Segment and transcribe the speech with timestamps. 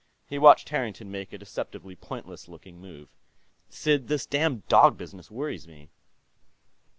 [0.25, 3.09] He watched Harrington make a deceptively pointless looking move.
[3.69, 5.91] "Sid, this damn dog business worries me."